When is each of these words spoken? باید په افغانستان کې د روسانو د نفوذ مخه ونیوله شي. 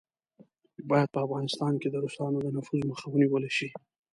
باید 0.89 1.09
په 1.13 1.19
افغانستان 1.25 1.73
کې 1.81 1.87
د 1.89 1.95
روسانو 2.03 2.37
د 2.43 2.47
نفوذ 2.57 2.81
مخه 2.91 3.05
ونیوله 3.09 3.49
شي. 3.57 3.69